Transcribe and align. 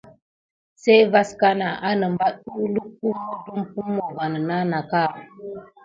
Sey 0.81 1.01
vaskana 1.13 1.67
anebat 1.89 2.35
uwluk 2.59 2.89
pummo 2.99 3.33
dupummo 3.45 4.05
va 4.15 4.25
mena 4.33 4.57
naka. 4.71 5.03